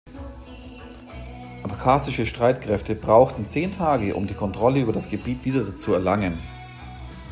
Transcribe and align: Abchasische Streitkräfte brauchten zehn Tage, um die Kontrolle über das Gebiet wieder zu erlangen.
Abchasische 1.61 2.25
Streitkräfte 2.25 2.95
brauchten 2.95 3.45
zehn 3.45 3.71
Tage, 3.71 4.15
um 4.15 4.25
die 4.25 4.33
Kontrolle 4.33 4.79
über 4.81 4.93
das 4.93 5.11
Gebiet 5.11 5.45
wieder 5.45 5.75
zu 5.75 5.93
erlangen. 5.93 6.39